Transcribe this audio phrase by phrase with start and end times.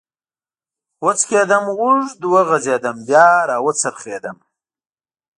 [1.05, 4.37] و څکېدم، اوږد وغځېدم، بیا را و څرخېدم.